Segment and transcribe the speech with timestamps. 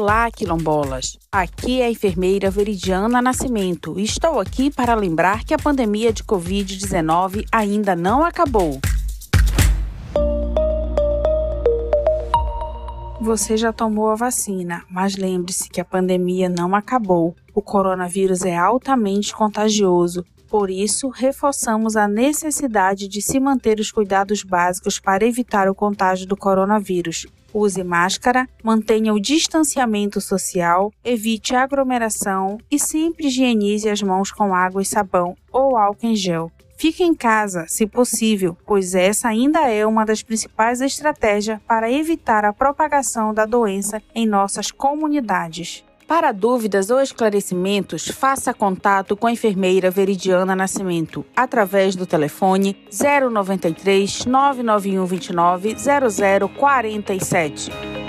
[0.00, 1.18] Olá, quilombolas!
[1.30, 6.24] Aqui é a enfermeira Veridiana Nascimento e estou aqui para lembrar que a pandemia de
[6.24, 8.80] Covid-19 ainda não acabou.
[13.20, 17.36] Você já tomou a vacina, mas lembre-se que a pandemia não acabou.
[17.54, 24.42] O coronavírus é altamente contagioso por isso, reforçamos a necessidade de se manter os cuidados
[24.42, 27.24] básicos para evitar o contágio do coronavírus.
[27.52, 34.82] Use máscara, mantenha o distanciamento social, evite aglomeração e sempre higienize as mãos com água
[34.82, 36.50] e sabão ou álcool em gel.
[36.80, 42.42] Fique em casa, se possível, pois essa ainda é uma das principais estratégias para evitar
[42.42, 45.84] a propagação da doença em nossas comunidades.
[46.10, 54.26] Para dúvidas ou esclarecimentos, faça contato com a enfermeira Veridiana Nascimento através do telefone 093
[54.26, 57.99] 991 29 0047.